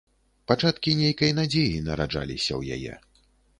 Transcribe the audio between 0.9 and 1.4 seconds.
нейкай